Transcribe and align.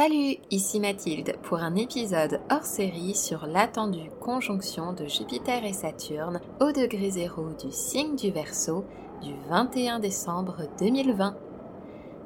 Salut, 0.00 0.38
ici 0.50 0.80
Mathilde 0.80 1.36
pour 1.42 1.58
un 1.58 1.76
épisode 1.76 2.40
hors 2.50 2.64
série 2.64 3.14
sur 3.14 3.44
l'attendue 3.44 4.08
conjonction 4.18 4.94
de 4.94 5.04
Jupiter 5.04 5.62
et 5.62 5.74
Saturne 5.74 6.40
au 6.58 6.72
degré 6.72 7.10
zéro 7.10 7.50
du 7.50 7.70
signe 7.70 8.16
du 8.16 8.30
Verseau 8.30 8.86
du 9.22 9.34
21 9.50 9.98
décembre 9.98 10.62
2020. 10.78 11.36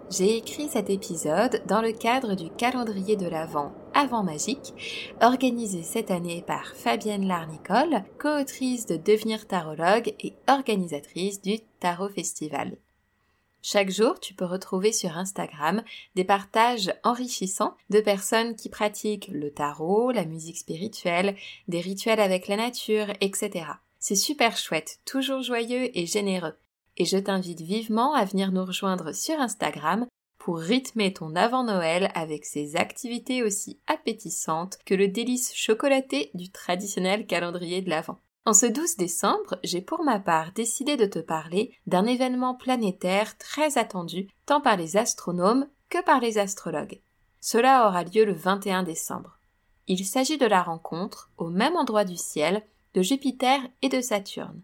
J'ai 0.08 0.36
écrit 0.36 0.68
cet 0.68 0.88
épisode 0.88 1.62
dans 1.66 1.82
le 1.82 1.90
cadre 1.90 2.36
du 2.36 2.48
calendrier 2.48 3.16
de 3.16 3.26
l'Avent 3.26 3.72
Avant 3.92 4.22
Magique, 4.22 5.12
organisé 5.20 5.82
cette 5.82 6.12
année 6.12 6.44
par 6.46 6.76
Fabienne 6.76 7.26
Larnicole, 7.26 8.04
co-autrice 8.20 8.86
de 8.86 8.96
Devenir 8.96 9.48
tarologue 9.48 10.14
et 10.20 10.34
organisatrice 10.46 11.42
du 11.42 11.58
Tarot 11.80 12.08
Festival. 12.08 12.76
Chaque 13.66 13.90
jour, 13.90 14.20
tu 14.20 14.34
peux 14.34 14.44
retrouver 14.44 14.92
sur 14.92 15.16
Instagram 15.16 15.82
des 16.16 16.24
partages 16.24 16.92
enrichissants 17.02 17.74
de 17.88 18.00
personnes 18.00 18.56
qui 18.56 18.68
pratiquent 18.68 19.30
le 19.32 19.50
tarot, 19.50 20.10
la 20.10 20.26
musique 20.26 20.58
spirituelle, 20.58 21.34
des 21.66 21.80
rituels 21.80 22.20
avec 22.20 22.46
la 22.46 22.58
nature, 22.58 23.06
etc. 23.22 23.64
C'est 23.98 24.16
super 24.16 24.58
chouette, 24.58 24.98
toujours 25.06 25.40
joyeux 25.40 25.88
et 25.98 26.04
généreux. 26.04 26.52
Et 26.98 27.06
je 27.06 27.16
t'invite 27.16 27.62
vivement 27.62 28.12
à 28.12 28.26
venir 28.26 28.52
nous 28.52 28.66
rejoindre 28.66 29.12
sur 29.12 29.40
Instagram 29.40 30.06
pour 30.36 30.58
rythmer 30.58 31.14
ton 31.14 31.34
avant-Noël 31.34 32.10
avec 32.14 32.44
ces 32.44 32.76
activités 32.76 33.42
aussi 33.42 33.78
appétissantes 33.86 34.76
que 34.84 34.94
le 34.94 35.08
délice 35.08 35.54
chocolaté 35.54 36.30
du 36.34 36.50
traditionnel 36.50 37.26
calendrier 37.26 37.80
de 37.80 37.88
l'Avent. 37.88 38.18
En 38.46 38.52
ce 38.52 38.66
12 38.66 38.96
décembre, 38.96 39.58
j'ai 39.64 39.80
pour 39.80 40.04
ma 40.04 40.20
part 40.20 40.52
décidé 40.52 40.98
de 40.98 41.06
te 41.06 41.18
parler 41.18 41.72
d'un 41.86 42.04
événement 42.04 42.54
planétaire 42.54 43.38
très 43.38 43.78
attendu 43.78 44.28
tant 44.44 44.60
par 44.60 44.76
les 44.76 44.98
astronomes 44.98 45.66
que 45.88 46.02
par 46.04 46.20
les 46.20 46.36
astrologues. 46.36 47.00
Cela 47.40 47.86
aura 47.86 48.04
lieu 48.04 48.24
le 48.24 48.34
21 48.34 48.82
décembre. 48.82 49.38
Il 49.86 50.04
s'agit 50.04 50.36
de 50.36 50.46
la 50.46 50.62
rencontre, 50.62 51.30
au 51.38 51.48
même 51.48 51.76
endroit 51.76 52.04
du 52.04 52.16
ciel, 52.16 52.62
de 52.92 53.02
Jupiter 53.02 53.60
et 53.80 53.88
de 53.88 54.00
Saturne. 54.00 54.62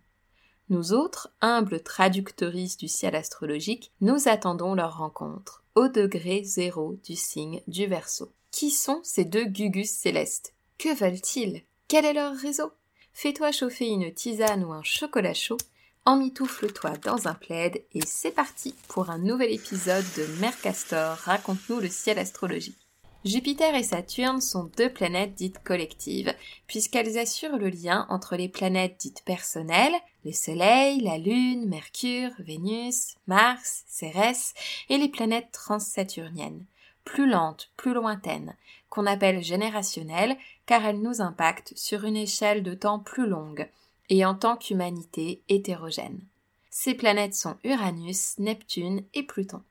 Nous 0.68 0.92
autres, 0.92 1.32
humbles 1.40 1.82
traductrices 1.82 2.76
du 2.76 2.86
ciel 2.86 3.16
astrologique, 3.16 3.92
nous 4.00 4.28
attendons 4.28 4.74
leur 4.74 4.98
rencontre, 4.98 5.64
au 5.74 5.88
degré 5.88 6.44
zéro 6.44 6.96
du 7.04 7.16
signe 7.16 7.62
du 7.66 7.86
Verseau. 7.86 8.30
Qui 8.50 8.70
sont 8.70 9.00
ces 9.02 9.24
deux 9.24 9.44
gugus 9.44 9.90
célestes? 9.90 10.54
Que 10.78 10.94
veulent-ils? 10.94 11.62
Quel 11.88 12.04
est 12.04 12.12
leur 12.12 12.34
réseau? 12.34 12.72
Fais-toi 13.12 13.52
chauffer 13.52 13.88
une 13.88 14.12
tisane 14.12 14.64
ou 14.64 14.72
un 14.72 14.82
chocolat 14.82 15.34
chaud, 15.34 15.58
emmitoufle-toi 16.04 16.96
dans 17.04 17.28
un 17.28 17.34
plaid 17.34 17.82
et 17.92 18.00
c'est 18.06 18.30
parti 18.30 18.74
pour 18.88 19.10
un 19.10 19.18
nouvel 19.18 19.52
épisode 19.52 20.04
de 20.16 20.26
Mercastor 20.40 21.16
raconte-nous 21.16 21.80
le 21.80 21.88
ciel 21.88 22.18
astrologique. 22.18 22.78
Jupiter 23.22 23.74
et 23.74 23.82
Saturne 23.82 24.40
sont 24.40 24.70
deux 24.78 24.90
planètes 24.90 25.34
dites 25.34 25.62
collectives, 25.62 26.34
puisqu'elles 26.66 27.18
assurent 27.18 27.58
le 27.58 27.68
lien 27.68 28.06
entre 28.08 28.34
les 28.34 28.48
planètes 28.48 28.96
dites 28.98 29.22
personnelles, 29.26 29.92
les 30.24 30.32
soleils, 30.32 31.00
la 31.00 31.18
Lune, 31.18 31.68
Mercure, 31.68 32.30
Vénus, 32.38 33.16
Mars, 33.26 33.84
Cérès, 33.86 34.54
et 34.88 34.96
les 34.96 35.10
planètes 35.10 35.50
transsaturniennes, 35.52 36.64
plus 37.04 37.28
lentes, 37.28 37.70
plus 37.76 37.92
lointaines, 37.92 38.56
qu'on 38.90 39.06
appelle 39.06 39.42
générationnelles 39.42 40.36
car 40.66 40.84
elles 40.84 41.00
nous 41.00 41.22
impactent 41.22 41.72
sur 41.76 42.04
une 42.04 42.16
échelle 42.16 42.62
de 42.62 42.74
temps 42.74 42.98
plus 42.98 43.26
longue 43.26 43.68
et 44.10 44.24
en 44.24 44.34
tant 44.34 44.56
qu'humanité 44.56 45.42
hétérogène. 45.48 46.20
Ces 46.68 46.94
planètes 46.94 47.34
sont 47.34 47.56
Uranus, 47.64 48.38
Neptune 48.38 49.02
et 49.14 49.22
Pluton. 49.22 49.62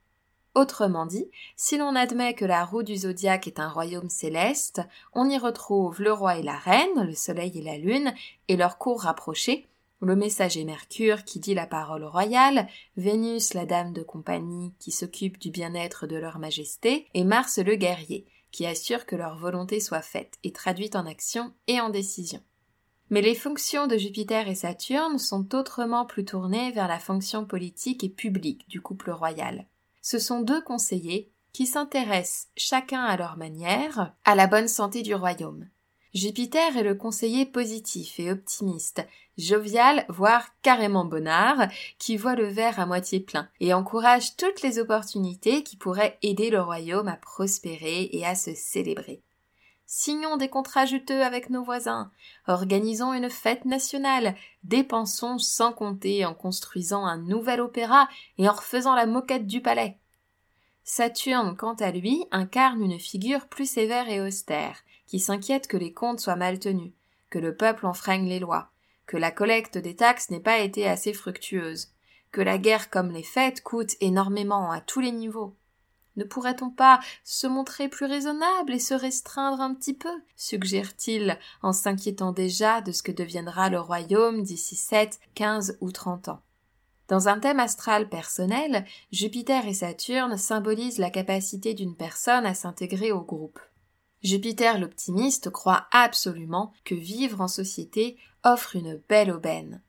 Autrement 0.54 1.06
dit, 1.06 1.30
si 1.56 1.78
l'on 1.78 1.94
admet 1.94 2.34
que 2.34 2.44
la 2.44 2.64
roue 2.64 2.82
du 2.82 2.96
zodiaque 2.96 3.46
est 3.46 3.60
un 3.60 3.68
royaume 3.68 4.10
céleste, 4.10 4.82
on 5.14 5.30
y 5.30 5.38
retrouve 5.38 6.02
le 6.02 6.12
roi 6.12 6.38
et 6.38 6.42
la 6.42 6.56
reine, 6.56 7.04
le 7.06 7.14
soleil 7.14 7.56
et 7.56 7.62
la 7.62 7.78
lune, 7.78 8.12
et 8.48 8.56
leurs 8.56 8.76
cours 8.76 9.02
rapprochés, 9.02 9.68
le 10.00 10.16
messager 10.16 10.64
Mercure 10.64 11.24
qui 11.24 11.38
dit 11.38 11.54
la 11.54 11.66
parole 11.66 12.04
royale, 12.04 12.66
Vénus 12.96 13.54
la 13.54 13.66
dame 13.66 13.92
de 13.92 14.02
compagnie 14.02 14.72
qui 14.78 14.90
s'occupe 14.90 15.38
du 15.38 15.50
bien-être 15.50 16.06
de 16.06 16.16
leur 16.16 16.38
majesté, 16.38 17.06
et 17.14 17.24
Mars 17.24 17.58
le 17.58 17.76
guerrier, 17.76 18.26
qui 18.50 18.66
assure 18.66 19.06
que 19.06 19.16
leur 19.16 19.36
volonté 19.36 19.80
soit 19.80 20.02
faite 20.02 20.34
et 20.44 20.52
traduite 20.52 20.96
en 20.96 21.06
action 21.06 21.52
et 21.66 21.80
en 21.80 21.90
décision. 21.90 22.40
Mais 23.10 23.22
les 23.22 23.34
fonctions 23.34 23.88
de 23.88 23.96
Jupiter 23.96 24.48
et 24.48 24.54
Saturne 24.54 25.18
sont 25.18 25.54
autrement 25.54 26.06
plus 26.06 26.24
tournées 26.24 26.70
vers 26.70 26.86
la 26.86 27.00
fonction 27.00 27.44
politique 27.44 28.04
et 28.04 28.08
publique 28.08 28.68
du 28.68 28.80
couple 28.80 29.10
royal. 29.10 29.66
Ce 30.00 30.18
sont 30.18 30.40
deux 30.40 30.62
conseillers 30.62 31.32
qui 31.52 31.66
s'intéressent 31.66 32.48
chacun 32.56 33.02
à 33.02 33.16
leur 33.16 33.36
manière 33.36 34.14
à 34.24 34.36
la 34.36 34.46
bonne 34.46 34.68
santé 34.68 35.02
du 35.02 35.14
royaume. 35.14 35.66
Jupiter 36.14 36.76
est 36.76 36.82
le 36.82 36.94
conseiller 36.94 37.46
positif 37.46 38.18
et 38.18 38.30
optimiste, 38.30 39.06
jovial, 39.40 40.04
voire 40.08 40.48
carrément 40.62 41.04
bonnard, 41.04 41.68
qui 41.98 42.16
voit 42.16 42.34
le 42.34 42.46
verre 42.46 42.78
à 42.78 42.86
moitié 42.86 43.20
plein 43.20 43.48
et 43.60 43.74
encourage 43.74 44.36
toutes 44.36 44.62
les 44.62 44.78
opportunités 44.78 45.62
qui 45.62 45.76
pourraient 45.76 46.18
aider 46.22 46.50
le 46.50 46.60
royaume 46.60 47.08
à 47.08 47.16
prospérer 47.16 48.08
et 48.12 48.24
à 48.24 48.34
se 48.34 48.54
célébrer. 48.54 49.22
Signons 49.92 50.36
des 50.36 50.48
contrats 50.48 50.86
juteux 50.86 51.22
avec 51.24 51.50
nos 51.50 51.64
voisins, 51.64 52.12
organisons 52.46 53.12
une 53.12 53.28
fête 53.28 53.64
nationale, 53.64 54.36
dépensons 54.62 55.38
sans 55.38 55.72
compter 55.72 56.24
en 56.24 56.32
construisant 56.32 57.04
un 57.04 57.18
nouvel 57.18 57.60
opéra 57.60 58.08
et 58.38 58.48
en 58.48 58.52
refaisant 58.52 58.94
la 58.94 59.06
moquette 59.06 59.48
du 59.48 59.60
palais. 59.60 59.98
Saturne, 60.84 61.56
quant 61.56 61.74
à 61.74 61.90
lui, 61.90 62.24
incarne 62.30 62.82
une 62.82 63.00
figure 63.00 63.48
plus 63.48 63.68
sévère 63.68 64.08
et 64.08 64.20
austère, 64.20 64.76
qui 65.08 65.18
s'inquiète 65.18 65.66
que 65.66 65.76
les 65.76 65.92
comptes 65.92 66.20
soient 66.20 66.36
mal 66.36 66.60
tenus, 66.60 66.92
que 67.28 67.40
le 67.40 67.56
peuple 67.56 67.86
enfreigne 67.86 68.28
les 68.28 68.38
lois, 68.38 68.70
que 69.10 69.16
la 69.16 69.32
collecte 69.32 69.76
des 69.76 69.96
taxes 69.96 70.30
n'ait 70.30 70.38
pas 70.38 70.60
été 70.60 70.86
assez 70.86 71.12
fructueuse, 71.12 71.88
que 72.30 72.40
la 72.40 72.58
guerre 72.58 72.90
comme 72.90 73.10
les 73.10 73.24
fêtes 73.24 73.60
coûte 73.60 73.96
énormément 74.00 74.70
à 74.70 74.80
tous 74.80 75.00
les 75.00 75.10
niveaux. 75.10 75.56
Ne 76.14 76.22
pourrait-on 76.22 76.70
pas 76.70 77.00
se 77.24 77.48
montrer 77.48 77.88
plus 77.88 78.06
raisonnable 78.06 78.72
et 78.72 78.78
se 78.78 78.94
restreindre 78.94 79.60
un 79.60 79.74
petit 79.74 79.94
peu? 79.94 80.22
suggère-t-il 80.36 81.40
en 81.60 81.72
s'inquiétant 81.72 82.30
déjà 82.30 82.82
de 82.82 82.92
ce 82.92 83.02
que 83.02 83.10
deviendra 83.10 83.68
le 83.68 83.80
royaume 83.80 84.44
d'ici 84.44 84.76
sept, 84.76 85.18
quinze 85.34 85.76
ou 85.80 85.90
trente 85.90 86.28
ans. 86.28 86.42
Dans 87.08 87.26
un 87.26 87.40
thème 87.40 87.58
astral 87.58 88.08
personnel, 88.08 88.84
Jupiter 89.10 89.66
et 89.66 89.74
Saturne 89.74 90.36
symbolisent 90.36 90.98
la 90.98 91.10
capacité 91.10 91.74
d'une 91.74 91.96
personne 91.96 92.46
à 92.46 92.54
s'intégrer 92.54 93.10
au 93.10 93.22
groupe. 93.22 93.58
Jupiter 94.22 94.78
l'optimiste 94.78 95.50
croit 95.50 95.86
absolument 95.92 96.72
que 96.84 96.94
vivre 96.94 97.40
en 97.40 97.48
société 97.48 98.18
offre 98.44 98.76
une 98.76 99.00
belle 99.08 99.30
aubaine. 99.30 99.82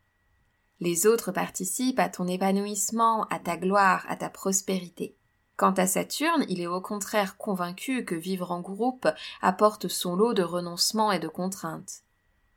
Les 0.79 1.05
autres 1.05 1.31
participent 1.31 1.99
à 1.99 2.09
ton 2.09 2.27
épanouissement, 2.27 3.25
à 3.25 3.39
ta 3.39 3.57
gloire, 3.57 4.05
à 4.07 4.15
ta 4.15 4.29
prospérité. 4.29 5.15
Quant 5.57 5.73
à 5.73 5.85
Saturne, 5.85 6.45
il 6.49 6.59
est 6.59 6.67
au 6.67 6.81
contraire 6.81 7.37
convaincu 7.37 8.03
que 8.03 8.15
vivre 8.15 8.51
en 8.51 8.61
groupe 8.61 9.07
apporte 9.41 9.89
son 9.89 10.15
lot 10.15 10.33
de 10.33 10.43
renoncements 10.43 11.11
et 11.11 11.19
de 11.19 11.27
contraintes. 11.27 12.01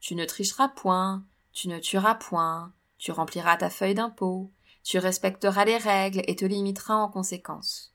Tu 0.00 0.14
ne 0.14 0.24
tricheras 0.24 0.68
point, 0.68 1.24
tu 1.52 1.68
ne 1.68 1.78
tueras 1.78 2.14
point, 2.14 2.72
tu 2.98 3.12
rempliras 3.12 3.58
ta 3.58 3.68
feuille 3.68 3.94
d'impôt, 3.94 4.50
tu 4.82 4.98
respecteras 4.98 5.64
les 5.64 5.76
règles 5.76 6.22
et 6.26 6.36
te 6.36 6.44
limiteras 6.44 6.94
en 6.94 7.08
conséquence. 7.08 7.92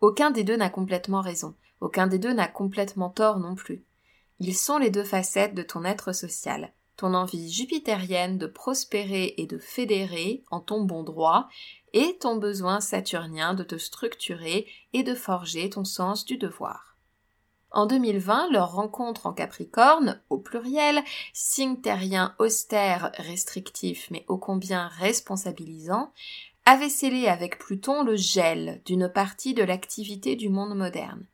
Aucun 0.00 0.30
des 0.30 0.44
deux 0.44 0.56
n'a 0.56 0.70
complètement 0.70 1.20
raison, 1.20 1.54
aucun 1.80 2.06
des 2.06 2.18
deux 2.18 2.32
n'a 2.32 2.48
complètement 2.48 3.10
tort 3.10 3.38
non 3.38 3.54
plus. 3.54 3.84
Ils 4.38 4.56
sont 4.56 4.78
les 4.78 4.90
deux 4.90 5.04
facettes 5.04 5.54
de 5.54 5.62
ton 5.62 5.84
être 5.84 6.12
social, 6.12 6.72
ton 6.96 7.14
envie 7.14 7.50
jupitérienne 7.50 8.38
de 8.38 8.46
prospérer 8.46 9.34
et 9.38 9.46
de 9.46 9.58
fédérer 9.58 10.44
en 10.50 10.60
ton 10.60 10.82
bon 10.82 11.02
droit, 11.02 11.48
et 11.92 12.18
ton 12.20 12.36
besoin 12.36 12.80
saturnien 12.80 13.54
de 13.54 13.62
te 13.62 13.78
structurer 13.78 14.66
et 14.92 15.02
de 15.02 15.14
forger 15.14 15.70
ton 15.70 15.84
sens 15.84 16.26
du 16.26 16.36
devoir. 16.36 16.96
En 17.70 17.86
2020, 17.86 18.50
leur 18.52 18.72
rencontre 18.72 19.26
en 19.26 19.32
Capricorne, 19.32 20.20
au 20.30 20.38
pluriel, 20.38 21.02
signe 21.32 21.80
terrien 21.80 22.34
austère, 22.38 23.12
restrictif 23.16 24.08
mais 24.10 24.24
ô 24.28 24.38
combien 24.38 24.88
responsabilisant, 24.88 26.12
avait 26.64 26.88
scellé 26.88 27.28
avec 27.28 27.58
Pluton 27.58 28.02
le 28.02 28.16
gel 28.16 28.82
d'une 28.84 29.08
partie 29.08 29.54
de 29.54 29.62
l'activité 29.62 30.36
du 30.36 30.48
monde 30.48 30.74
moderne. 30.74 31.24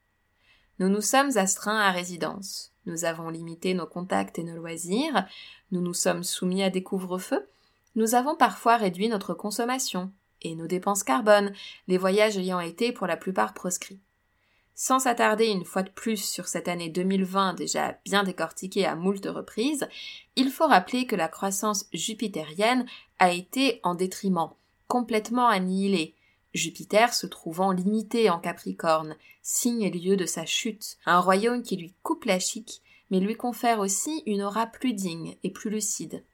Nous 0.82 0.88
nous 0.88 1.00
sommes 1.00 1.38
astreints 1.38 1.78
à 1.78 1.92
résidence. 1.92 2.72
Nous 2.86 3.04
avons 3.04 3.28
limité 3.28 3.72
nos 3.72 3.86
contacts 3.86 4.40
et 4.40 4.42
nos 4.42 4.56
loisirs. 4.56 5.28
Nous 5.70 5.80
nous 5.80 5.94
sommes 5.94 6.24
soumis 6.24 6.64
à 6.64 6.70
des 6.70 6.82
couvre-feux. 6.82 7.48
Nous 7.94 8.16
avons 8.16 8.34
parfois 8.34 8.78
réduit 8.78 9.08
notre 9.08 9.32
consommation 9.32 10.10
et 10.40 10.56
nos 10.56 10.66
dépenses 10.66 11.04
carbone, 11.04 11.52
les 11.86 11.98
voyages 11.98 12.36
ayant 12.36 12.58
été 12.58 12.90
pour 12.90 13.06
la 13.06 13.16
plupart 13.16 13.54
proscrits. 13.54 14.00
Sans 14.74 14.98
s'attarder 14.98 15.46
une 15.46 15.64
fois 15.64 15.84
de 15.84 15.90
plus 15.90 16.16
sur 16.16 16.48
cette 16.48 16.66
année 16.66 16.88
2020 16.88 17.54
déjà 17.54 17.96
bien 18.04 18.24
décortiquée 18.24 18.84
à 18.84 18.96
moult 18.96 19.24
reprises, 19.24 19.86
il 20.34 20.50
faut 20.50 20.66
rappeler 20.66 21.06
que 21.06 21.14
la 21.14 21.28
croissance 21.28 21.86
jupitérienne 21.92 22.86
a 23.20 23.30
été 23.30 23.78
en 23.84 23.94
détriment 23.94 24.50
complètement 24.88 25.46
annihilée, 25.46 26.16
Jupiter 26.54 27.14
se 27.14 27.26
trouvant 27.26 27.72
limité 27.72 28.28
en 28.28 28.38
Capricorne, 28.38 29.16
signe 29.42 29.82
et 29.82 29.90
lieu 29.90 30.16
de 30.16 30.26
sa 30.26 30.44
chute, 30.44 30.98
un 31.06 31.20
royaume 31.20 31.62
qui 31.62 31.76
lui 31.76 31.94
coupe 32.02 32.24
la 32.24 32.38
chic, 32.38 32.82
mais 33.10 33.20
lui 33.20 33.36
confère 33.36 33.80
aussi 33.80 34.22
une 34.26 34.42
aura 34.42 34.66
plus 34.66 34.92
digne 34.92 35.36
et 35.42 35.50
plus 35.50 35.70
lucide. 35.70 36.24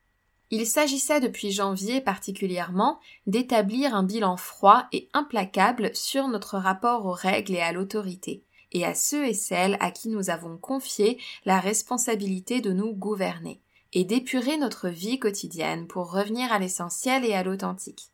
Il 0.51 0.67
s'agissait 0.67 1.21
depuis 1.21 1.51
janvier 1.51 2.01
particulièrement 2.01 2.99
d'établir 3.27 3.95
un 3.95 4.03
bilan 4.03 4.37
froid 4.37 4.87
et 4.93 5.09
implacable 5.13 5.95
sur 5.95 6.27
notre 6.27 6.57
rapport 6.57 7.05
aux 7.07 7.13
règles 7.13 7.55
et 7.55 7.61
à 7.61 7.73
l'autorité, 7.73 8.45
et 8.73 8.85
à 8.85 8.95
ceux 8.95 9.27
et 9.27 9.35
celles 9.35 9.77
à 9.81 9.91
qui 9.91 10.09
nous 10.09 10.31
avons 10.31 10.57
confié 10.57 11.19
la 11.45 11.61
responsabilité 11.61 12.61
de 12.61 12.73
nous 12.73 12.93
gouverner, 12.93 13.61
et 13.93 14.05
d'épurer 14.05 14.57
notre 14.57 14.89
vie 14.89 15.19
quotidienne 15.19 15.87
pour 15.87 16.11
revenir 16.11 16.53
à 16.53 16.59
l'essentiel 16.59 17.25
et 17.25 17.35
à 17.35 17.43
l'authentique 17.43 18.11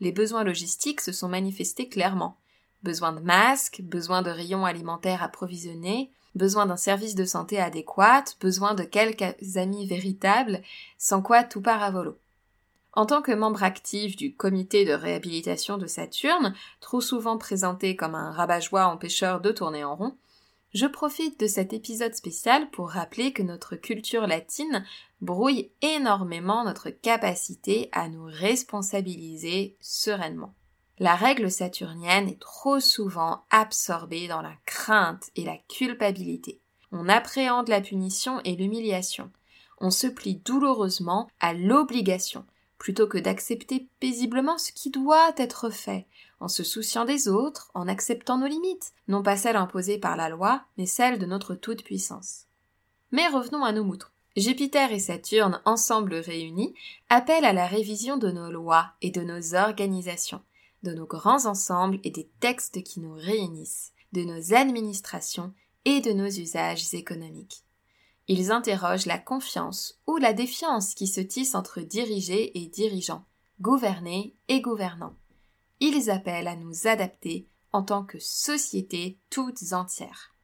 les 0.00 0.12
besoins 0.12 0.44
logistiques 0.44 1.00
se 1.00 1.12
sont 1.12 1.28
manifestés 1.28 1.88
clairement. 1.88 2.36
Besoin 2.82 3.12
de 3.12 3.20
masques, 3.20 3.80
besoin 3.82 4.22
de 4.22 4.30
rayons 4.30 4.64
alimentaires 4.64 5.22
approvisionnés, 5.22 6.10
besoin 6.34 6.66
d'un 6.66 6.76
service 6.76 7.14
de 7.14 7.24
santé 7.24 7.60
adéquat, 7.60 8.24
besoin 8.40 8.74
de 8.74 8.84
quelques 8.84 9.56
amis 9.56 9.86
véritables, 9.86 10.62
sans 10.98 11.22
quoi 11.22 11.44
tout 11.44 11.62
part 11.62 11.82
à 11.82 11.90
volo. 11.90 12.18
En 12.92 13.06
tant 13.06 13.22
que 13.22 13.32
membre 13.32 13.64
actif 13.64 14.16
du 14.16 14.34
comité 14.34 14.84
de 14.84 14.92
réhabilitation 14.92 15.78
de 15.78 15.86
Saturne, 15.86 16.54
trop 16.80 17.00
souvent 17.00 17.38
présenté 17.38 17.96
comme 17.96 18.14
un 18.14 18.30
rabat-joie 18.30 18.86
empêcheur 18.86 19.40
de 19.40 19.50
tourner 19.50 19.82
en 19.82 19.96
rond, 19.96 20.16
je 20.74 20.86
profite 20.86 21.38
de 21.38 21.46
cet 21.46 21.72
épisode 21.72 22.14
spécial 22.14 22.68
pour 22.70 22.90
rappeler 22.90 23.32
que 23.32 23.44
notre 23.44 23.76
culture 23.76 24.26
latine 24.26 24.84
brouille 25.20 25.70
énormément 25.82 26.64
notre 26.64 26.90
capacité 26.90 27.88
à 27.92 28.08
nous 28.08 28.24
responsabiliser 28.24 29.76
sereinement. 29.80 30.54
La 30.98 31.14
règle 31.14 31.50
saturnienne 31.50 32.28
est 32.28 32.40
trop 32.40 32.80
souvent 32.80 33.44
absorbée 33.50 34.26
dans 34.26 34.42
la 34.42 34.54
crainte 34.66 35.30
et 35.36 35.44
la 35.44 35.56
culpabilité. 35.68 36.60
On 36.90 37.08
appréhende 37.08 37.68
la 37.68 37.80
punition 37.80 38.40
et 38.44 38.56
l'humiliation. 38.56 39.30
On 39.80 39.90
se 39.90 40.08
plie 40.08 40.36
douloureusement 40.36 41.28
à 41.40 41.52
l'obligation, 41.52 42.44
plutôt 42.78 43.06
que 43.06 43.18
d'accepter 43.18 43.88
paisiblement 44.00 44.58
ce 44.58 44.72
qui 44.72 44.90
doit 44.90 45.32
être 45.36 45.70
fait, 45.70 46.06
en 46.44 46.48
se 46.48 46.62
souciant 46.62 47.06
des 47.06 47.26
autres, 47.26 47.70
en 47.72 47.88
acceptant 47.88 48.36
nos 48.36 48.46
limites, 48.46 48.92
non 49.08 49.22
pas 49.22 49.38
celles 49.38 49.56
imposées 49.56 49.96
par 49.96 50.14
la 50.14 50.28
loi, 50.28 50.62
mais 50.76 50.84
celles 50.84 51.18
de 51.18 51.24
notre 51.24 51.54
toute-puissance. 51.54 52.44
Mais 53.12 53.26
revenons 53.28 53.64
à 53.64 53.72
nos 53.72 53.82
moutons. 53.82 54.08
Jupiter 54.36 54.92
et 54.92 54.98
Saturne, 54.98 55.62
ensemble 55.64 56.14
réunis, 56.16 56.74
appellent 57.08 57.46
à 57.46 57.54
la 57.54 57.66
révision 57.66 58.18
de 58.18 58.30
nos 58.30 58.50
lois 58.50 58.90
et 59.00 59.10
de 59.10 59.22
nos 59.22 59.54
organisations, 59.54 60.42
de 60.82 60.92
nos 60.92 61.06
grands 61.06 61.46
ensembles 61.46 61.98
et 62.04 62.10
des 62.10 62.28
textes 62.40 62.82
qui 62.82 63.00
nous 63.00 63.14
réunissent, 63.14 63.92
de 64.12 64.24
nos 64.24 64.52
administrations 64.52 65.54
et 65.86 66.02
de 66.02 66.12
nos 66.12 66.26
usages 66.26 66.92
économiques. 66.92 67.64
Ils 68.28 68.52
interrogent 68.52 69.06
la 69.06 69.18
confiance 69.18 69.98
ou 70.06 70.18
la 70.18 70.34
défiance 70.34 70.94
qui 70.94 71.06
se 71.06 71.22
tisse 71.22 71.54
entre 71.54 71.80
dirigés 71.80 72.58
et 72.58 72.66
dirigeants, 72.66 73.24
gouvernés 73.62 74.34
et 74.48 74.60
gouvernants. 74.60 75.14
Ils 75.80 76.10
appellent 76.10 76.48
à 76.48 76.56
nous 76.56 76.86
adapter 76.86 77.46
en 77.72 77.82
tant 77.82 78.04
que 78.04 78.18
société 78.18 79.18
toutes 79.30 79.72
entières. 79.72 80.34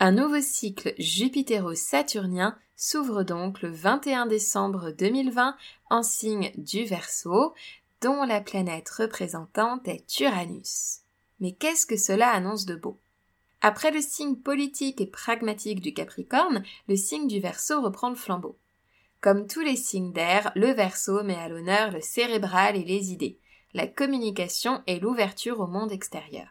Un 0.00 0.12
nouveau 0.12 0.40
cycle 0.40 0.94
jupitero-saturnien 0.98 2.56
s'ouvre 2.76 3.22
donc 3.22 3.62
le 3.62 3.70
21 3.70 4.26
décembre 4.26 4.90
2020 4.90 5.56
en 5.90 6.02
signe 6.02 6.50
du 6.56 6.84
Verseau, 6.84 7.54
dont 8.00 8.24
la 8.24 8.40
planète 8.40 8.90
représentante 8.90 9.86
est 9.86 10.18
Uranus. 10.18 11.00
Mais 11.38 11.52
qu'est-ce 11.52 11.86
que 11.86 11.96
cela 11.96 12.30
annonce 12.30 12.66
de 12.66 12.74
beau? 12.74 12.98
Après 13.60 13.92
le 13.92 14.00
signe 14.00 14.34
politique 14.34 15.00
et 15.00 15.06
pragmatique 15.06 15.80
du 15.80 15.94
Capricorne, 15.94 16.64
le 16.88 16.96
signe 16.96 17.28
du 17.28 17.38
Verseau 17.38 17.80
reprend 17.80 18.10
le 18.10 18.16
flambeau. 18.16 18.58
Comme 19.20 19.46
tous 19.46 19.60
les 19.60 19.76
signes 19.76 20.12
d'air, 20.12 20.50
le 20.56 20.72
Verseau 20.72 21.22
met 21.22 21.36
à 21.36 21.48
l'honneur 21.48 21.92
le 21.92 22.00
cérébral 22.00 22.74
et 22.74 22.82
les 22.82 23.12
idées, 23.12 23.38
la 23.74 23.86
communication 23.86 24.82
et 24.86 25.00
l'ouverture 25.00 25.60
au 25.60 25.66
monde 25.66 25.92
extérieur. 25.92 26.48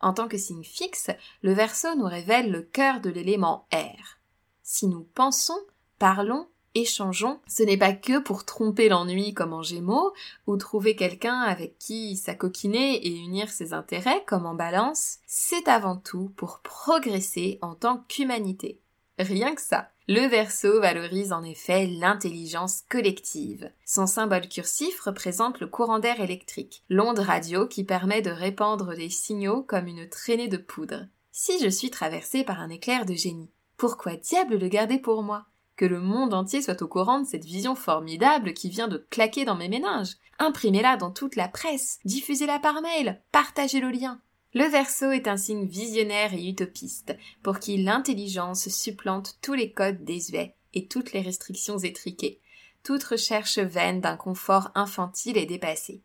En 0.00 0.12
tant 0.12 0.28
que 0.28 0.38
signe 0.38 0.64
fixe, 0.64 1.10
le 1.42 1.52
Verseau 1.52 1.94
nous 1.96 2.06
révèle 2.06 2.50
le 2.50 2.62
cœur 2.62 3.00
de 3.00 3.10
l'élément 3.10 3.66
air. 3.72 4.18
Si 4.62 4.86
nous 4.86 5.06
pensons, 5.14 5.58
parlons 5.98 6.46
échangeons, 6.74 7.40
ce 7.46 7.62
n'est 7.62 7.76
pas 7.76 7.92
que 7.92 8.18
pour 8.20 8.44
tromper 8.44 8.88
l'ennui 8.88 9.34
comme 9.34 9.52
en 9.52 9.62
Gémeaux, 9.62 10.12
ou 10.46 10.56
trouver 10.56 10.96
quelqu'un 10.96 11.40
avec 11.40 11.78
qui 11.78 12.16
s'acoquiner 12.16 13.06
et 13.06 13.10
unir 13.10 13.48
ses 13.48 13.72
intérêts 13.72 14.24
comme 14.26 14.46
en 14.46 14.54
Balance, 14.54 15.18
c'est 15.26 15.68
avant 15.68 15.96
tout 15.96 16.32
pour 16.36 16.60
progresser 16.60 17.58
en 17.62 17.74
tant 17.74 18.04
qu'humanité. 18.08 18.80
Rien 19.18 19.54
que 19.54 19.62
ça. 19.62 19.90
Le 20.10 20.26
verso 20.26 20.80
valorise 20.80 21.34
en 21.34 21.42
effet 21.42 21.86
l'intelligence 21.86 22.80
collective. 22.88 23.70
Son 23.84 24.06
symbole 24.06 24.48
cursif 24.48 24.98
représente 25.02 25.60
le 25.60 25.66
courant 25.66 25.98
d'air 25.98 26.22
électrique, 26.22 26.82
l'onde 26.88 27.18
radio 27.18 27.66
qui 27.66 27.84
permet 27.84 28.22
de 28.22 28.30
répandre 28.30 28.96
des 28.96 29.10
signaux 29.10 29.62
comme 29.62 29.86
une 29.86 30.08
traînée 30.08 30.48
de 30.48 30.56
poudre. 30.56 31.04
Si 31.30 31.62
je 31.62 31.68
suis 31.68 31.90
traversée 31.90 32.42
par 32.42 32.58
un 32.58 32.70
éclair 32.70 33.04
de 33.04 33.12
génie, 33.12 33.50
pourquoi 33.76 34.16
diable 34.16 34.56
le 34.56 34.68
garder 34.68 34.98
pour 34.98 35.22
moi? 35.22 35.44
Que 35.76 35.84
le 35.84 36.00
monde 36.00 36.32
entier 36.32 36.62
soit 36.62 36.80
au 36.80 36.88
courant 36.88 37.20
de 37.20 37.26
cette 37.26 37.44
vision 37.44 37.74
formidable 37.74 38.54
qui 38.54 38.70
vient 38.70 38.88
de 38.88 39.06
claquer 39.10 39.44
dans 39.44 39.56
mes 39.56 39.68
méninges. 39.68 40.16
Imprimez-la 40.38 40.96
dans 40.96 41.10
toute 41.10 41.36
la 41.36 41.48
presse, 41.48 41.98
diffusez-la 42.06 42.58
par 42.60 42.80
mail, 42.80 43.20
partagez 43.30 43.80
le 43.80 43.90
lien. 43.90 44.22
Le 44.58 44.64
Verseau 44.64 45.12
est 45.12 45.28
un 45.28 45.36
signe 45.36 45.68
visionnaire 45.68 46.34
et 46.34 46.48
utopiste, 46.48 47.16
pour 47.44 47.60
qui 47.60 47.76
l'intelligence 47.76 48.68
supplante 48.68 49.38
tous 49.40 49.54
les 49.54 49.70
codes 49.70 50.04
désuets 50.04 50.56
et 50.74 50.88
toutes 50.88 51.12
les 51.12 51.20
restrictions 51.20 51.78
étriquées, 51.78 52.40
toute 52.82 53.04
recherche 53.04 53.60
vaine 53.60 54.00
d'un 54.00 54.16
confort 54.16 54.72
infantile 54.74 55.36
et 55.36 55.46
dépassé. 55.46 56.02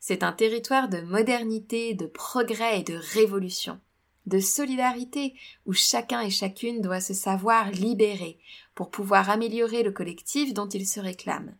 C'est 0.00 0.24
un 0.24 0.32
territoire 0.32 0.88
de 0.88 1.00
modernité, 1.02 1.94
de 1.94 2.06
progrès 2.06 2.80
et 2.80 2.82
de 2.82 2.98
révolution 3.14 3.78
de 4.26 4.40
solidarité 4.40 5.34
où 5.64 5.72
chacun 5.72 6.22
et 6.22 6.30
chacune 6.30 6.80
doit 6.80 7.00
se 7.00 7.14
savoir 7.14 7.70
libéré 7.70 8.40
pour 8.74 8.90
pouvoir 8.90 9.30
améliorer 9.30 9.84
le 9.84 9.92
collectif 9.92 10.52
dont 10.52 10.68
il 10.68 10.88
se 10.88 10.98
réclame. 10.98 11.54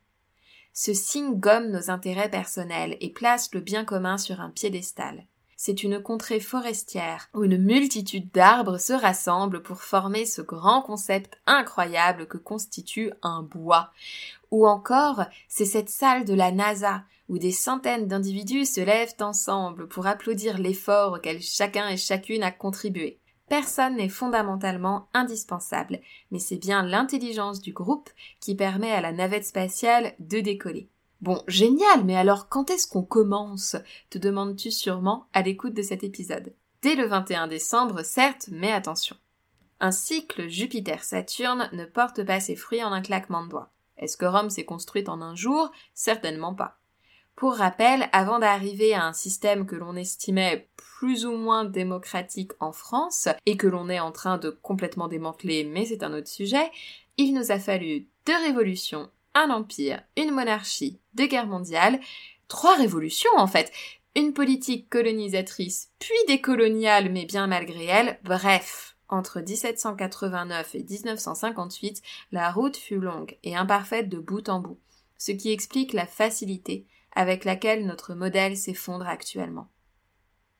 Ce 0.72 0.92
signe 0.92 1.38
gomme 1.38 1.70
nos 1.70 1.88
intérêts 1.88 2.28
personnels 2.28 2.96
et 3.00 3.12
place 3.12 3.54
le 3.54 3.60
bien 3.60 3.84
commun 3.84 4.18
sur 4.18 4.40
un 4.40 4.50
piédestal. 4.50 5.24
C'est 5.56 5.82
une 5.82 6.02
contrée 6.02 6.38
forestière 6.38 7.28
où 7.34 7.42
une 7.42 7.56
multitude 7.56 8.30
d'arbres 8.30 8.78
se 8.78 8.92
rassemblent 8.92 9.62
pour 9.62 9.82
former 9.82 10.26
ce 10.26 10.42
grand 10.42 10.82
concept 10.82 11.38
incroyable 11.46 12.26
que 12.26 12.36
constitue 12.36 13.10
un 13.22 13.42
bois. 13.42 13.90
Ou 14.50 14.66
encore, 14.66 15.24
c'est 15.48 15.64
cette 15.64 15.88
salle 15.88 16.26
de 16.26 16.34
la 16.34 16.52
NASA 16.52 17.04
où 17.28 17.38
des 17.38 17.52
centaines 17.52 18.06
d'individus 18.06 18.66
se 18.66 18.80
lèvent 18.82 19.16
ensemble 19.20 19.88
pour 19.88 20.06
applaudir 20.06 20.58
l'effort 20.58 21.14
auquel 21.14 21.40
chacun 21.40 21.88
et 21.88 21.96
chacune 21.96 22.42
a 22.42 22.52
contribué. 22.52 23.18
Personne 23.48 23.96
n'est 23.96 24.08
fondamentalement 24.08 25.08
indispensable, 25.14 26.00
mais 26.30 26.38
c'est 26.38 26.56
bien 26.56 26.82
l'intelligence 26.82 27.60
du 27.60 27.72
groupe 27.72 28.10
qui 28.40 28.54
permet 28.54 28.90
à 28.90 29.00
la 29.00 29.12
navette 29.12 29.46
spatiale 29.46 30.14
de 30.18 30.40
décoller. 30.40 30.88
Bon, 31.20 31.42
génial, 31.48 32.04
mais 32.04 32.16
alors 32.16 32.48
quand 32.48 32.70
est-ce 32.70 32.86
qu'on 32.86 33.02
commence? 33.02 33.76
Te 34.10 34.18
demandes-tu 34.18 34.70
sûrement 34.70 35.26
à 35.32 35.42
l'écoute 35.42 35.74
de 35.74 35.82
cet 35.82 36.04
épisode. 36.04 36.52
Dès 36.82 36.94
le 36.94 37.06
21 37.06 37.48
décembre, 37.48 38.02
certes, 38.02 38.48
mais 38.52 38.70
attention. 38.70 39.16
Un 39.80 39.90
cycle 39.90 40.48
Jupiter-Saturne 40.48 41.68
ne 41.72 41.84
porte 41.84 42.24
pas 42.24 42.40
ses 42.40 42.56
fruits 42.56 42.82
en 42.82 42.92
un 42.92 43.02
claquement 43.02 43.44
de 43.44 43.50
doigts. 43.50 43.70
Est-ce 43.98 44.16
que 44.16 44.26
Rome 44.26 44.50
s'est 44.50 44.64
construite 44.64 45.08
en 45.08 45.22
un 45.22 45.34
jour? 45.34 45.70
Certainement 45.94 46.54
pas. 46.54 46.78
Pour 47.34 47.54
rappel, 47.54 48.08
avant 48.12 48.38
d'arriver 48.38 48.94
à 48.94 49.04
un 49.04 49.12
système 49.12 49.66
que 49.66 49.76
l'on 49.76 49.96
estimait 49.96 50.68
plus 50.76 51.26
ou 51.26 51.32
moins 51.32 51.64
démocratique 51.64 52.52
en 52.60 52.72
France 52.72 53.28
et 53.44 53.58
que 53.58 53.66
l'on 53.66 53.90
est 53.90 54.00
en 54.00 54.12
train 54.12 54.38
de 54.38 54.50
complètement 54.50 55.08
démanteler, 55.08 55.64
mais 55.64 55.84
c'est 55.84 56.02
un 56.02 56.14
autre 56.14 56.28
sujet, 56.28 56.70
il 57.18 57.34
nous 57.34 57.52
a 57.52 57.58
fallu 57.58 58.06
deux 58.24 58.36
révolutions, 58.38 59.10
un 59.36 59.50
empire, 59.50 60.02
une 60.16 60.32
monarchie, 60.32 60.98
deux 61.14 61.26
guerres 61.26 61.46
mondiales, 61.46 62.00
trois 62.48 62.74
révolutions 62.76 63.30
en 63.36 63.46
fait, 63.46 63.70
une 64.14 64.32
politique 64.32 64.88
colonisatrice 64.88 65.90
puis 65.98 66.16
décoloniale 66.26 67.12
mais 67.12 67.26
bien 67.26 67.46
malgré 67.46 67.84
elle, 67.84 68.18
bref. 68.24 68.96
Entre 69.08 69.40
1789 69.40 70.74
et 70.74 70.82
1958, 70.82 72.02
la 72.32 72.50
route 72.50 72.76
fut 72.76 72.98
longue 72.98 73.38
et 73.44 73.54
imparfaite 73.54 74.08
de 74.08 74.18
bout 74.18 74.48
en 74.48 74.58
bout, 74.58 74.80
ce 75.16 75.30
qui 75.30 75.52
explique 75.52 75.92
la 75.92 76.06
facilité 76.06 76.86
avec 77.14 77.44
laquelle 77.44 77.86
notre 77.86 78.14
modèle 78.14 78.56
s'effondre 78.56 79.06
actuellement. 79.06 79.68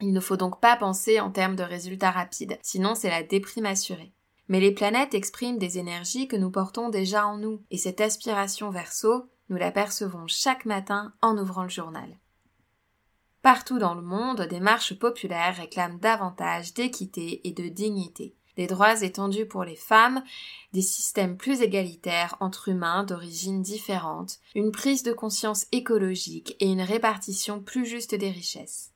Il 0.01 0.13
ne 0.13 0.21
faut 0.21 0.37
donc 0.37 0.61
pas 0.61 0.77
penser 0.77 1.19
en 1.19 1.31
termes 1.31 1.57
de 1.57 1.63
résultats 1.63 2.11
rapides, 2.11 2.59
sinon 2.63 2.95
c'est 2.95 3.11
la 3.11 3.23
déprime 3.23 3.67
assurée. 3.67 4.13
Mais 4.49 4.61
les 4.61 4.73
planètes 4.73 5.15
expriment 5.15 5.59
des 5.59 5.79
énergies 5.79 6.29
que 6.29 6.37
nous 6.37 6.51
portons 6.51 6.89
déjà 6.89 7.27
en 7.27 7.37
nous, 7.37 7.63
et 7.71 7.79
cette 7.79 8.01
aspiration 8.01 8.71
verso, 8.71 9.29
nous 9.49 9.57
la 9.57 9.71
percevons 9.71 10.27
chaque 10.27 10.65
matin 10.65 11.15
en 11.23 11.37
ouvrant 11.39 11.65
le 11.65 11.69
journal. 11.69 12.19
Partout 13.43 13.79
dans 13.79 13.95
le 13.95 14.03
monde, 14.03 14.43
des 14.43 14.61
marches 14.61 14.99
populaires 14.99 15.57
réclament 15.57 16.01
davantage 16.01 16.75
d'équité 16.75 17.47
et 17.47 17.53
de 17.53 17.69
dignité, 17.69 18.35
des 18.57 18.67
droits 18.67 19.03
étendus 19.03 19.47
pour 19.47 19.63
les 19.63 19.77
femmes, 19.77 20.23
des 20.73 20.83
systèmes 20.83 21.37
plus 21.37 21.61
égalitaires 21.61 22.37
entre 22.41 22.69
humains 22.69 23.05
d'origines 23.05 23.63
différentes, 23.63 24.39
une 24.55 24.73
prise 24.73 25.03
de 25.03 25.13
conscience 25.13 25.67
écologique 25.73 26.57
et 26.59 26.67
une 26.67 26.83
répartition 26.83 27.61
plus 27.61 27.87
juste 27.87 28.15
des 28.15 28.31
richesses. 28.31 28.93